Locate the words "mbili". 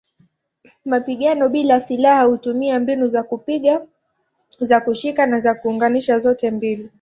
6.51-6.89